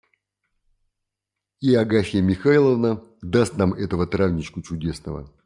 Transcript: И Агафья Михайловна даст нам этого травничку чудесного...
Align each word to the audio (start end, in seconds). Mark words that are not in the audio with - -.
И 1.59 1.75
Агафья 1.75 2.21
Михайловна 2.23 3.03
даст 3.21 3.55
нам 3.57 3.71
этого 3.75 4.07
травничку 4.07 4.63
чудесного... 4.63 5.31